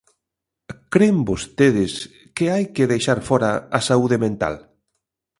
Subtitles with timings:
[0.93, 1.93] ¿Cren vostedes
[2.35, 4.55] que hai que deixar fóra a saúde mental?